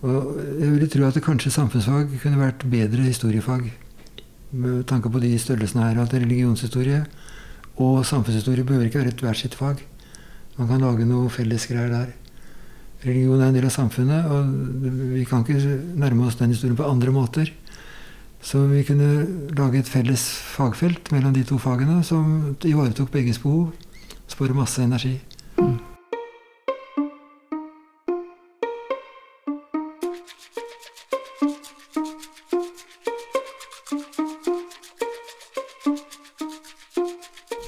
[0.02, 3.68] Og jeg ville tro at det kanskje samfunnsfag kunne vært bedre historiefag.
[4.52, 6.00] Med tanke på de størrelsene her.
[6.02, 7.04] At religionshistorie
[7.82, 9.84] og samfunnshistorie behøver ikke være et hvert sitt fag.
[10.56, 12.16] Man kan lage noe fellesgreier der.
[13.04, 14.50] Religion er en del av samfunnet, og
[15.16, 17.52] vi kan ikke nærme oss den historien på andre måter.
[18.42, 19.28] Så vi kunne
[19.58, 20.24] lage et felles
[20.56, 23.70] fagfelt mellom de to fagene som ivaretok begges behov.
[24.28, 25.20] Spare masse energi.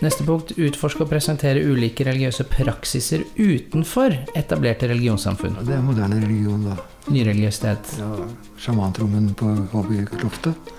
[0.04, 5.56] Neste punkt utforske og presentere ulike religiøse praksiser utenfor etablerte religionssamfunn.
[5.64, 6.76] Det er moderne religion, da.
[7.08, 7.94] Nyreligiøsitet.
[8.02, 8.10] Ja,
[8.60, 10.74] Sjamantrommen på Hobby-loftet.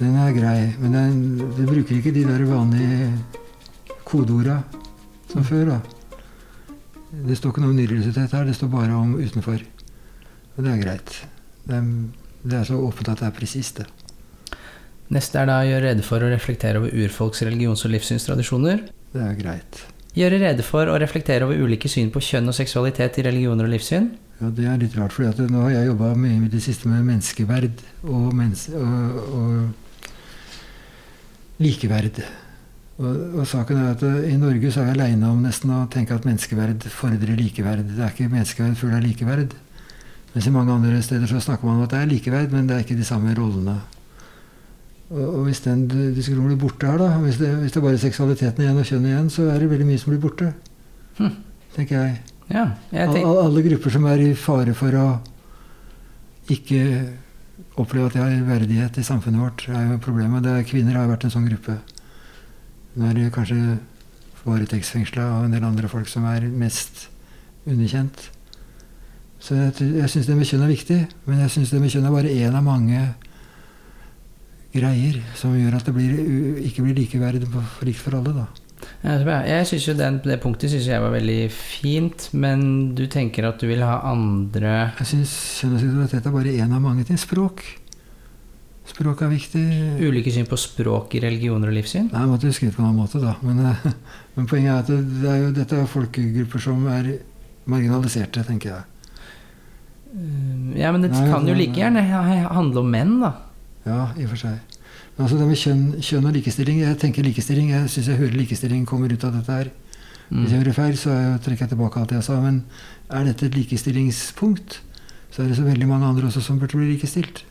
[0.00, 1.20] Den er grei, men den,
[1.54, 3.12] den bruker ikke de der vanlige
[4.08, 4.58] kodeorda
[5.30, 5.76] som før.
[5.76, 5.78] da.
[7.28, 9.62] Det står ikke noe om nyreligiøsitet her, det står bare om utenfor.
[10.56, 11.14] Og det er greit.
[11.62, 11.86] Det er,
[12.42, 14.05] det er så åpent at det er presist, det.
[15.14, 18.78] Neste er da å gjøre rede for og reflektere over urfolks religions- og livssynstradisjoner.
[19.14, 19.82] Det er greit.
[20.16, 23.72] Gjøre rede for og reflektere over ulike syn på kjønn og seksualitet i religioner og
[23.74, 24.08] livssyn.
[24.40, 27.04] Ja, Det er litt rart, for nå har jeg jobba mye med det siste med
[27.04, 29.52] menneskeverd og, mennes og, og
[31.62, 32.20] likeverd.
[32.96, 35.86] Og, og, saken er at uh, I Norge så er jeg aleine om nesten å
[35.92, 37.84] tenke at menneskeverd fordrer likeverd.
[37.92, 39.56] Det er ikke menneskeverd før det er likeverd.
[40.32, 42.76] Mens i mange andre steder så snakker man om at det er likeverd, men det
[42.76, 43.78] er ikke de samme rollene.
[45.06, 48.64] Og, hvis den diskusjonen blir borte her, da, hvis det, hvis det er bare seksualiteten
[48.64, 50.48] igjen og kjønnet igjen, så er det veldig mye som blir borte.
[51.20, 51.36] Hm.
[51.76, 52.16] Tenker jeg.
[52.50, 53.22] Ja, jeg tenk...
[53.22, 55.06] alle, alle grupper som er i fare for å
[56.50, 56.82] ikke
[57.78, 60.42] oppleve at de har verdighet i samfunnet vårt, er jo problemet.
[60.42, 61.76] Det er, kvinner har vært en sånn gruppe.
[62.96, 63.76] Nå er det kanskje
[64.46, 67.08] varetektsfengsla og en del andre folk som er mest
[67.66, 68.30] underkjent.
[69.42, 72.08] Så jeg, jeg syns det med kjønn er viktig, men jeg syns det med kjønn
[72.08, 73.02] er bare én av mange
[74.76, 76.14] greier som gjør at det blir,
[76.68, 77.42] ikke blir likeverd
[77.86, 78.34] likt for alle.
[78.36, 78.46] da.
[79.02, 83.60] Jeg synes jo den, Det punktet synes jeg var veldig fint, men du tenker at
[83.60, 87.18] du vil ha andre Jeg syns kjønnsidentitet er bare én av mange ting.
[87.18, 87.64] Språk.
[88.86, 89.64] Språk er viktig.
[90.06, 92.10] Ulike syn på språk i religioner og livssyn?
[92.12, 93.34] Nei, jeg måtte huske det på en annen måte, da.
[93.42, 93.88] Men, eh,
[94.36, 97.16] men poenget er at det er jo, dette er folkegrupper som er
[97.66, 98.84] marginaliserte, tenker jeg.
[100.78, 102.04] Ja, men det nei, kan jo like gjerne
[102.46, 103.32] handle om menn, da.
[103.86, 104.76] Ja, i og for seg.
[105.16, 108.36] Men altså det med kjønn, kjønn, og likestilling Jeg tenker likestilling, jeg syns jeg hører
[108.36, 109.70] likestilling kommer ut av dette her.
[110.28, 110.40] Mm.
[110.42, 112.40] Hvis jeg hører feil, så trekker jeg tilbake alt jeg sa.
[112.42, 112.64] Men
[113.08, 114.80] er dette et likestillingspunkt,
[115.30, 117.44] så er det så veldig mange andre også som burde bli likestilt.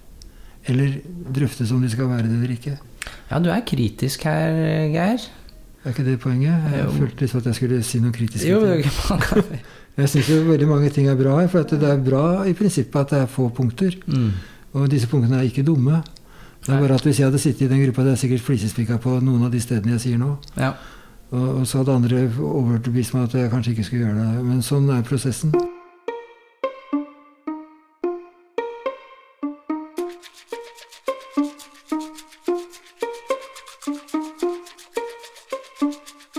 [0.66, 1.00] Eller
[1.34, 2.76] drøftes om de skal være det eller ikke.
[3.30, 4.54] Ja, du er kritisk her,
[4.92, 5.26] Geir.
[5.86, 6.64] Er ikke det poenget?
[6.74, 6.92] Jeg jo.
[6.98, 8.46] følte litt at jeg skulle si noe kritisk.
[8.50, 8.62] Jo,
[10.00, 11.50] jeg syns jo veldig mange ting er bra her.
[11.52, 13.94] For det er bra i prinsippet at det er få punkter.
[14.10, 14.32] Mm.
[14.76, 16.02] Og disse punktene er ikke dumme.
[16.66, 18.98] Det er bare at Hvis jeg hadde sittet i den gruppa, hadde jeg sikkert flisespikka
[18.98, 20.32] på noen av de stedene jeg sier nå.
[20.58, 20.74] Ja.
[21.30, 24.44] Og, og, så hadde andre overbevist meg at jeg kanskje ikke skulle gjøre det.
[24.50, 25.54] Men sånn er prosessen.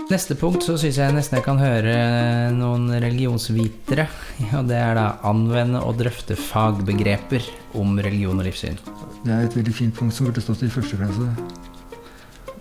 [0.07, 1.95] Neste punkt så syns jeg nesten jeg kan høre
[2.55, 4.09] noen religionsvitere.
[4.59, 7.47] Og det er da anvende og drøfte fagbegreper
[7.79, 8.96] om religion og livssyn.
[9.23, 11.29] Det er et veldig fint punkt som burde stått i første klasse.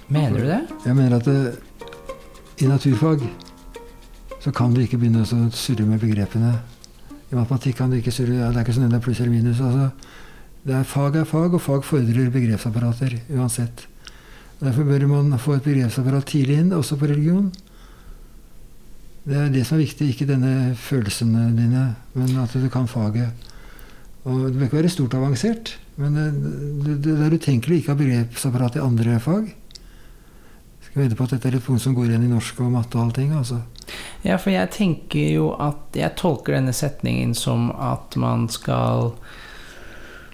[0.08, 0.60] Mener du det?
[0.86, 1.58] Jeg mener at det,
[2.62, 3.24] i naturfag
[4.40, 6.54] så kan du ikke begynne å surre med begrepene.
[7.32, 9.34] I matematikk kan du ikke surre ja, Det er ikke sånn det er pluss eller
[9.34, 9.60] minus.
[9.60, 9.90] Altså,
[10.66, 13.86] det er fag er fag, og fag fordrer begrepsapparater uansett.
[14.60, 17.50] Derfor bør man få et begrepsapparat tidlig inn, også på religion.
[19.26, 23.45] Det er det som er viktig, ikke denne følelsene dine, men at du kan faget.
[24.26, 26.16] Og Det bør ikke være stort avansert, men
[26.82, 29.52] det, er utenkelig ikke ha begrepsapparat i andre fag.
[30.82, 32.98] Skal vedde på at dette er et punkt som går igjen i norsk og matte
[32.98, 33.30] og allting.
[33.38, 33.60] Altså.
[34.26, 39.14] Ja, for jeg tenker jo at Jeg tolker denne setningen som at man skal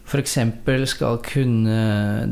[0.03, 0.35] f.eks.
[0.91, 1.77] skal kunne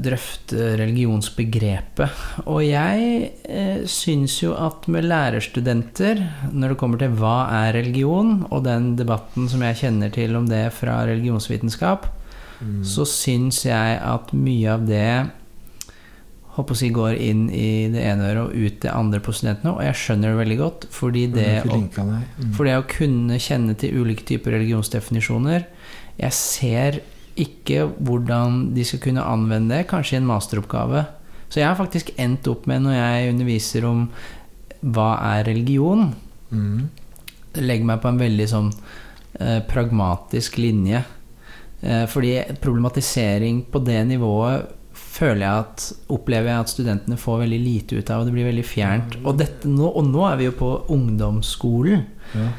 [0.02, 2.22] drøfte religionsbegrepet.
[2.44, 6.20] Og jeg eh, syns jo at med lærerstudenter,
[6.52, 10.48] når det kommer til hva er religion, og den debatten som jeg kjenner til om
[10.50, 12.10] det fra religionsvitenskap,
[12.60, 12.80] mm.
[12.84, 15.12] så syns jeg at mye av det
[16.56, 19.76] håper å si går inn i det ene øret og ut det andre på studentene.
[19.76, 22.50] Og jeg skjønner det veldig godt, fordi det, å, mm.
[22.56, 25.68] for det å kunne kjenne til ulike typer religionsdefinisjoner
[26.20, 27.00] Jeg ser
[27.40, 31.04] ikke hvordan de skal kunne anvende det, kanskje i en masteroppgave.
[31.50, 34.04] Så jeg har faktisk endt opp med, når jeg underviser om
[34.80, 36.12] hva er religion,
[36.50, 36.82] mm.
[37.60, 41.02] legger meg på en veldig sånn eh, pragmatisk linje.
[41.80, 47.60] Eh, fordi problematisering på det nivået føler jeg at, opplever jeg at studentene får veldig
[47.60, 49.18] lite ut av, og det blir veldig fjernt.
[49.24, 52.04] Og, dette, nå, og nå er vi jo på ungdomsskolen.
[52.36, 52.50] Ja.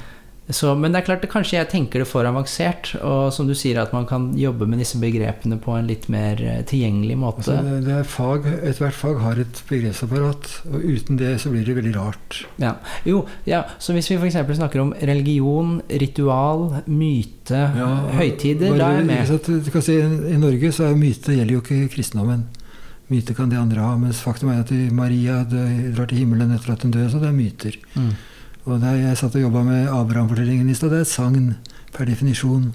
[0.49, 2.91] Så, men det er klart, det, kanskje jeg tenker det for avansert.
[3.05, 6.41] Og som du sier, at man kan jobbe med disse begrepene på en litt mer
[6.43, 7.55] eh, tilgjengelig måte.
[7.55, 11.77] Altså, det er fag, Ethvert fag har et begrepsapparat, og uten det så blir det
[11.77, 12.41] veldig rart.
[12.61, 12.75] Ja.
[13.07, 14.39] Jo, ja, Så hvis vi f.eks.
[14.57, 19.61] snakker om religion, ritual, myte, ja, høytider, da er jeg med.
[19.67, 22.49] Du kan si, I Norge så er myte gjelder jo ikke kristendommen.
[23.11, 26.83] Myte kan de andre ha, mens faktum er at Maria drar til himmelen etter at
[26.85, 27.79] hun dør, så det er myter.
[27.95, 28.11] Mm.
[28.69, 31.47] Og der jeg satt og jobba med Abraham-fortellingen i stad, det er et sagn
[31.95, 32.69] per definisjon.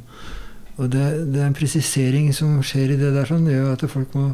[0.76, 3.86] Og det, det, er en presisering som skjer i det der, som sånn, gjør at
[3.88, 4.28] folk må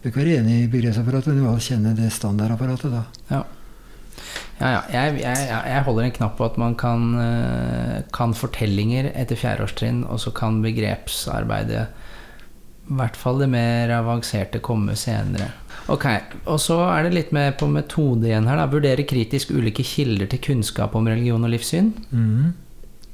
[0.00, 3.04] ikke være enig i begrepsapparatet, men må kjenne det standardapparatet, da.
[3.30, 3.44] Ja.
[4.60, 4.80] Ja, ja.
[4.92, 10.02] Jeg, jeg, jeg, holder en knapp på at man kan, eh, kan fortellinger etter fjerdeårstrinn,
[10.08, 11.86] og så kan begrepsarbeidet,
[12.90, 15.52] i hvert fall det mer avanserte, komme senere.
[15.90, 16.06] Ok,
[16.46, 18.56] Og så er det litt med på metode igjen her.
[18.60, 21.92] da Vurdere kritisk ulike kilder til kunnskap om religion og livssyn.
[22.12, 22.52] Mm.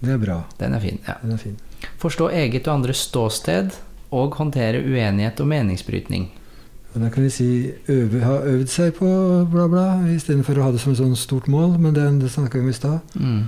[0.01, 0.43] Det er bra.
[0.61, 0.99] Den er fin.
[1.09, 1.15] ja.
[1.23, 1.57] Den er fin.
[2.03, 3.73] Forstå eget og andres ståsted
[4.13, 6.29] og håndtere uenighet og meningsbrytning.
[6.95, 7.49] Og da kan vi si
[7.93, 9.09] øve, ha øvd seg på
[9.53, 11.75] bla, bla, istedenfor å ha det som et sånn stort mål.
[11.81, 13.17] Men det, det snakka vi om i stad.
[13.21, 13.43] Mm.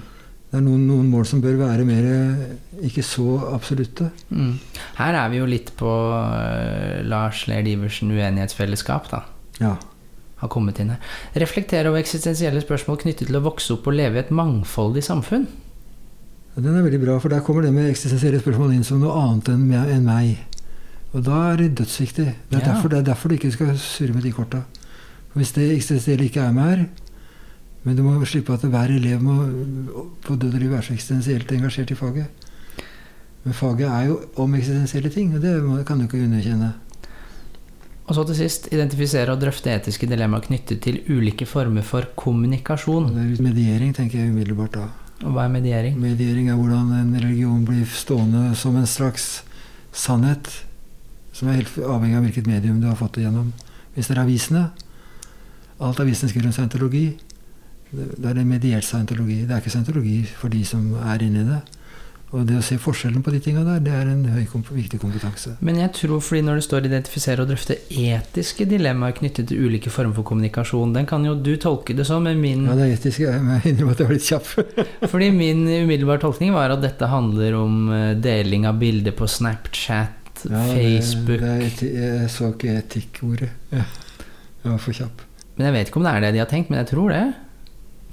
[0.48, 2.06] Det er noen, noen mål som bør være mer
[2.88, 4.06] ikke så absolutte.
[4.32, 4.54] Mm.
[4.96, 9.20] Her er vi jo litt på uh, Lars Ler Iversen uenighetsfellesskap, da.
[9.60, 9.74] Ja.
[10.40, 11.02] Har kommet inn her.
[11.42, 15.44] Reflektere over eksistensielle spørsmål knyttet til å vokse opp og leve i et mangfoldig samfunn.
[16.54, 19.12] Ja, Den er veldig bra, for der kommer det med eksistensielle spørsmål inn som noe
[19.20, 20.38] annet enn meg- enn meg.
[21.12, 22.24] Og da er det dødsviktig.
[22.48, 22.72] Det er, Ja.
[22.72, 24.62] derfor, det er derfor du ikke skal surre med de korta.
[25.32, 26.86] For Hvis det eksistensielle ikke er med her,
[27.84, 29.38] men du må slippe at hver elev må
[30.24, 32.44] på død og liv være så eksistensielt engasjert i faget.
[33.44, 36.72] Men faget er jo om eksistensielle ting, og det kan du ikke underkjenne.
[38.08, 43.10] Og så til sist identifisere og drøfte etiske dilemmaer knyttet til ulike former for kommunikasjon.
[43.12, 44.86] er mediering, tenker jeg umiddelbart da.
[45.26, 45.98] Og hva er mediering?
[46.00, 49.42] Mediering er hvordan en religion blir stående som en slags
[49.92, 50.48] sannhet,
[51.32, 53.52] som er helt avhengig av hvilket medium du har fått det gjennom.
[53.94, 54.68] Hvis det er avisene
[55.78, 57.04] Alt avisene skriver om scientologi,
[57.90, 59.42] det det er en mediert scientologi.
[59.46, 61.62] Det er ikke scientologi for de som er inni det.
[62.28, 64.42] Og det å se forskjellen på de tinga der, det er en høy,
[64.76, 65.54] viktig kompetanse.
[65.64, 69.88] Men jeg tror fordi når det står 'identifisere og drøfte etiske dilemmaer knyttet til ulike
[69.90, 72.96] former for kommunikasjon', den kan jo du tolke det som, men min Ja, det er
[72.98, 73.20] etisk.
[73.20, 74.46] Jeg innrømmer at jeg var litt kjapp.
[75.12, 80.44] Fordi min umiddelbare tolkning var at dette handler om eh, deling av bilder på Snapchat,
[80.44, 83.50] Ja, Facebook Det, er eti, jeg så ikke etikkordet.
[83.72, 83.82] Ja.
[84.62, 85.24] Jeg var for kjapp.
[85.56, 87.24] Men jeg vet ikke om det er det de har tenkt, men jeg tror det.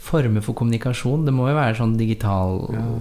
[0.05, 1.23] Former for kommunikasjon.
[1.25, 2.59] Det må jo være sånn digital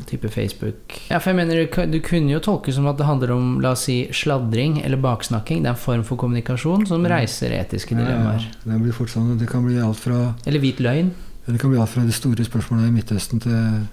[0.09, 0.97] type Facebook.
[1.11, 3.85] Ja, for jeg mener du kunne jo tolke som at det handler om la oss
[3.91, 5.61] si, sladring eller baksnakking.
[5.65, 8.41] Det er en form for kommunikasjon som reiser etiske dilemmaer.
[8.49, 8.73] Ja, ja.
[8.73, 11.13] Det blir fort sånn, det kan bli alt fra Eller hvit løgn.
[11.45, 13.87] Ja, Det kan bli alt fra de store spørsmålene i Midtøsten til,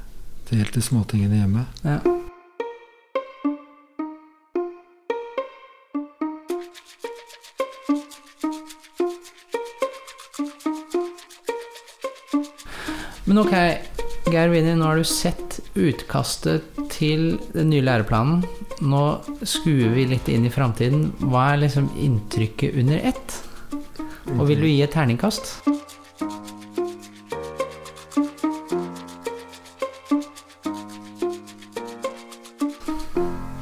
[0.47, 1.67] til helt til småtingene hjemme.
[1.84, 2.00] Ja.
[13.32, 13.54] Men ok,
[14.28, 18.41] Geir Winnie, nå har du sett utkastet til den nye læreplanen.
[18.84, 19.04] Nå
[19.48, 21.06] skuer vi litt inn i framtiden.
[21.32, 23.38] Hva er liksom inntrykket under ett?
[24.36, 25.54] Og vil du gi et terningkast?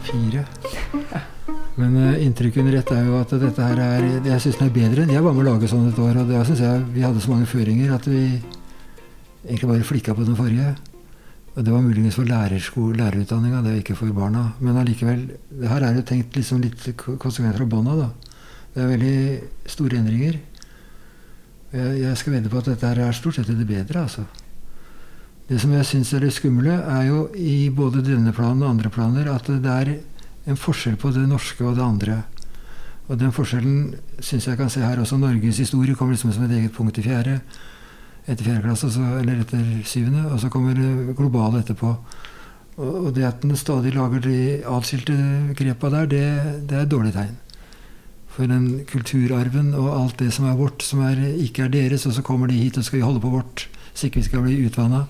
[0.10, 0.46] Fire.
[1.78, 4.80] Men uh, inntrykket under ett er jo at dette her er Jeg syns den er
[4.82, 5.12] bedre.
[5.14, 7.38] Jeg var med å lage sånn et år, og da syns jeg vi hadde så
[7.38, 8.32] mange føringer at vi
[9.46, 10.76] egentlig bare flikka på den forrige.
[11.56, 14.54] Og det var muligens for lærerutdanninga, det er ikke for barna.
[14.60, 18.10] Men allikevel, det her er jo tenkt liksom litt ko- konsekvenser av bånda, da.
[18.74, 19.18] Det er veldig
[19.68, 20.38] store endringer.
[21.74, 24.24] Jeg, jeg skal vedde på at dette her er stort sett det bedre, altså.
[25.50, 28.92] Det som jeg syns er det skumle, er jo i både denne planen og andre
[28.94, 29.96] planer at det er
[30.50, 32.20] en forskjell på det norske og det andre.
[33.10, 35.18] Og den forskjellen syns jeg kan se her også.
[35.18, 37.40] Norges historie kommer liksom som et eget punkt i fjerde.
[38.30, 40.28] Etter fjerde klasse, så- eller etter syvende.
[40.32, 41.96] Og så kommer det globale etterpå.
[42.78, 45.16] Og det at den stadig lager de atskilte
[45.58, 47.36] grepa der, det, det er et dårlig tegn.
[48.30, 52.14] For den kulturarven og alt det som er vårt, som er, ikke er deres, og
[52.14, 55.08] så kommer de hit og skal holde på vårt, så ikke vi skal bli utvanna.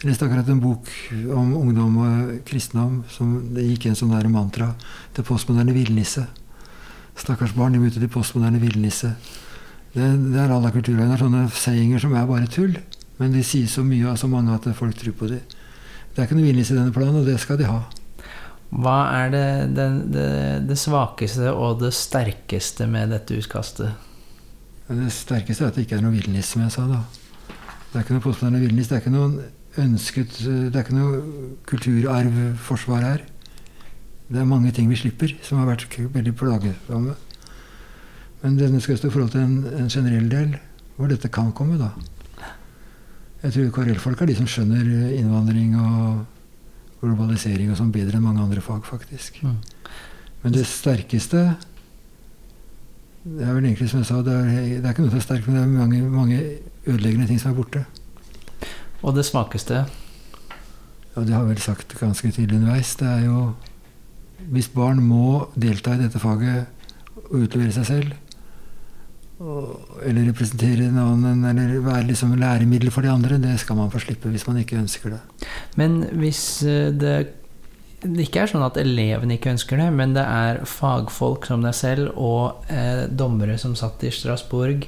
[0.00, 0.88] Jeg leste akkurat en bok
[1.32, 3.04] om ungdom og kristendom.
[3.08, 4.74] Som det gikk en sånn der mantra.
[5.14, 6.26] til postmoderne villnisse.
[7.16, 9.14] Stakkars barn, de møter til postmoderne villnisse.
[9.94, 11.06] Det, det er alle kulturer.
[11.06, 12.76] Er sånne seyinger som er bare tull.
[13.20, 15.42] Men de sier så mye av så mange at folk tror på dem.
[16.14, 17.80] Det er ikke noe villnisse i denne planen, og det skal de ha.
[18.74, 20.28] Hva er det, det, det,
[20.70, 23.94] det svakeste og det sterkeste med dette utkastet?
[24.88, 26.86] Det sterkeste er at det ikke er noe villnis, som jeg sa.
[26.90, 27.02] da.
[27.90, 28.90] Det er ikke noe postmoderne villnis.
[28.90, 29.38] Det er ikke noen
[29.78, 31.22] ønsket Det er ikke noe
[31.70, 33.24] kulturarvforsvar her.
[34.28, 37.14] Det er mange ting vi slipper, som har vært veldig plagsomme.
[38.44, 40.58] Men denne skal stå i forhold til en, en generell del,
[40.98, 41.94] hvor dette kan komme, da.
[43.44, 46.24] Jeg tror KRL-folk er de som skjønner eh, innvandring og
[47.00, 49.40] globalisering og sånn bedre enn mange andre fag, faktisk.
[49.44, 49.58] Mm.
[50.44, 51.54] Men det sterkeste
[53.24, 55.24] Det er vel egentlig som jeg sa, det er, det er ikke noe som er
[55.24, 56.40] sterkt, men det er mange, mange
[56.84, 57.80] ødeleggende ting som er borte.
[59.00, 59.78] Og det svakeste?
[61.14, 62.92] Ja, det har jeg vel sagt ganske tydelig underveis.
[63.00, 63.54] Det er jo
[64.52, 66.66] Hvis barn må delta i dette faget
[67.16, 68.12] og utlevere seg selv,
[69.40, 74.30] eller representere noen, eller være liksom læremiddel for de andre, det skal man få slippe
[74.30, 75.48] hvis man ikke ønsker det.
[75.80, 77.14] Men hvis eh, det,
[78.04, 81.74] det ikke er sånn at elevene ikke ønsker det, men det er fagfolk som deg
[81.76, 84.86] selv og eh, dommere som satt i Strasbourg,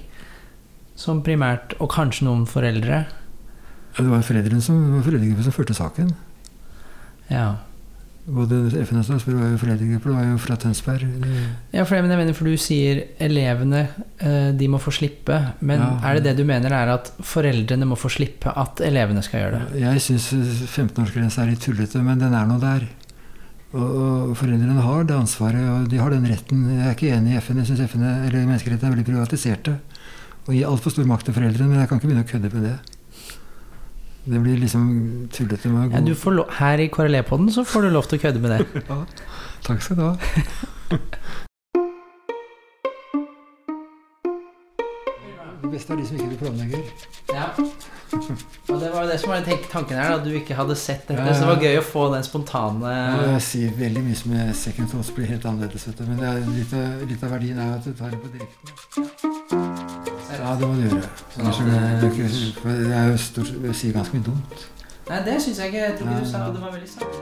[0.97, 6.15] som primært, og kanskje noen foreldre Ja, Det var foreldrene som, foreldrene som førte saken.
[7.29, 7.66] Ja.
[8.27, 11.05] Både FN og Statsborg var jo foreldregruppe, det var jo fra Tønsberg.
[11.73, 13.85] Ja, for jeg mener, for du sier elevene
[14.19, 15.37] eh, de må få slippe.
[15.61, 15.93] Men Ja.
[16.11, 19.61] er det det du mener er at foreldrene må få slippe at elevene skal gjøre
[19.71, 19.81] det?
[19.85, 20.27] jeg syns
[20.75, 22.89] 15-årsgrensa er litt tullete, men den er nå der.
[23.77, 23.87] Og,
[24.31, 26.67] og foreldrene har det ansvaret, og de har den retten.
[26.81, 27.59] Jeg er ikke enig i FN.
[27.63, 29.79] Jeg syns FN er- eller menneskerettene er veldig privatiserte.
[30.49, 32.63] Og gir altfor stor makt til foreldrene, men jeg kan ikke begynne å kødde med
[32.73, 32.96] det.
[34.27, 37.87] Det blir liksom tullete med god Ja, du får lov, her i KRLE-poden så får
[37.87, 38.67] du lov til å kødde med det.
[38.91, 39.03] Ja,
[39.63, 40.15] takk skal du ha.
[45.67, 46.83] Det beste er de som ikke du planlegger.
[47.33, 47.47] Ja.
[48.69, 51.23] Og det var jo det som var tanken her, at du ikke hadde sett dette.
[51.23, 51.35] Ja.
[51.35, 52.93] Så det var gøy å få den spontane
[53.33, 55.89] jeg sier veldig mye som er second thoughts blir helt annerledes.
[56.03, 60.06] Men det litt, av, litt av verdien er at du tar det på direkten.
[60.31, 61.03] Ja, det må du gjøre.
[61.37, 64.65] For Det er jo stort, jeg sier ganske mye dumt.
[65.09, 65.79] Nei, det syns jeg ikke.
[65.85, 67.15] Jeg tror ikke du sa det var veldig sant.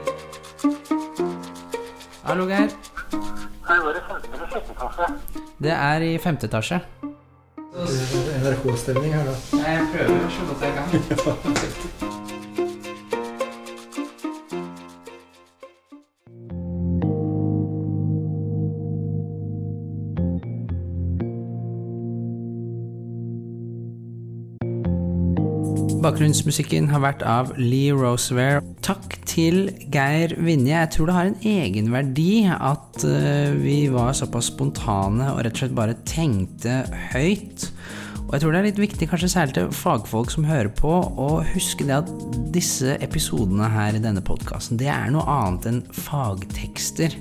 [2.24, 2.70] Hallo, Geir.
[3.68, 5.06] Hei, var det femte eller sjette etasje?
[5.66, 6.78] Det er i femte etasje.
[7.74, 9.34] NRK-stemning her, da.
[9.58, 12.03] Jeg prøver så godt jeg kan.
[26.14, 28.60] Bakgrunnsmusikken har vært av Lee Roseware.
[28.86, 30.70] Takk til Geir Vinje.
[30.70, 35.64] Jeg tror det har en egenverdi at eh, vi var såpass spontane og rett og
[35.64, 36.76] slett bare tenkte
[37.16, 37.66] høyt.
[38.20, 41.28] Og jeg tror det er litt viktig, kanskje særlig til fagfolk som hører på, å
[41.50, 42.14] huske det at
[42.54, 47.18] disse episodene her i denne podkasten, det er noe annet enn fagtekster.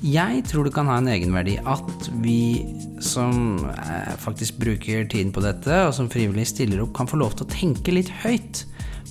[0.00, 2.64] Jeg tror det kan ha en egenverdi at vi
[3.04, 7.36] som eh, faktisk bruker tiden på dette, og som frivillig stiller opp, kan få lov
[7.36, 8.62] til å tenke litt høyt.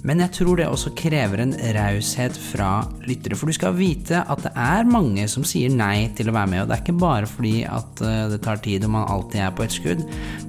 [0.08, 3.38] Men jeg tror det også krever en raushet fra lyttere.
[3.38, 6.64] For du skal vite at det er mange som sier nei til å være med.
[6.64, 9.54] Og det er ikke bare fordi at eh, det tar tid og man alltid er
[9.54, 10.02] på et skudd.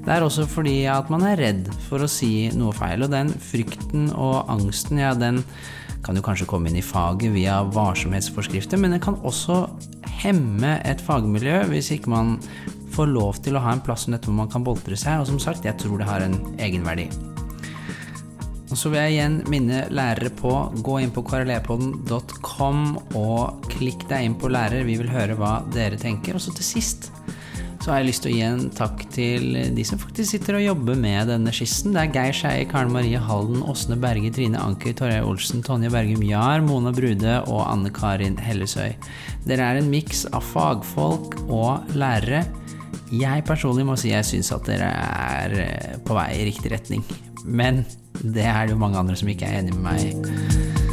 [0.06, 3.04] Det er også fordi at man er redd for å si noe feil.
[3.04, 5.42] Og den frykten og angsten, ja, den
[6.00, 9.66] kan jo kanskje komme inn i faget via varsomhetsforskrifter, men det kan også
[10.20, 12.36] hemme et fagmiljø hvis ikke man
[12.94, 15.22] får lov til å ha en plass hvor man kan boltre seg.
[15.22, 17.08] Og som sagt, jeg tror det har en egenverdi.
[18.70, 20.52] Og så vil jeg igjen minne lærere på
[20.86, 22.84] gå inn på krlepodden.com
[23.18, 24.86] og klikk deg inn på lærer.
[24.86, 26.38] Vi vil høre hva dere tenker.
[26.38, 27.10] Og så til sist
[27.80, 30.64] så har jeg lyst til å gi en takk til de som faktisk sitter og
[30.66, 31.94] jobber med denne skissen.
[31.96, 36.20] Det er Geir Skeie, Karen Marie Halden, Åsne Berge, Trine Anker, Torgeir Olsen, Tonje Bergum
[36.28, 38.92] Jahr, Mona Brude og Anne Karin Hellesøy.
[39.48, 42.44] Dere er en miks av fagfolk og lærere.
[43.16, 47.02] Jeg personlig må si jeg syns at dere er eh, på vei i riktig retning.
[47.48, 47.80] Men
[48.20, 50.89] det er det jo mange andre som ikke er enig med meg i.